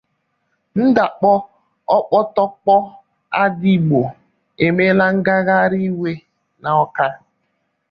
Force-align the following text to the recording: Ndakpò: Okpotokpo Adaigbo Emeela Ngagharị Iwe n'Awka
Ndakpò: 0.87 1.31
Okpotokpo 1.95 2.75
Adaigbo 3.41 4.01
Emeela 4.65 5.05
Ngagharị 5.17 5.79
Iwe 5.89 6.11
n'Awka 6.61 7.07